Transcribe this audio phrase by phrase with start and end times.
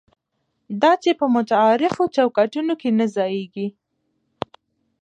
[0.81, 3.67] دا چې په متعارفو چوکاټونو کې نه ځایېږي.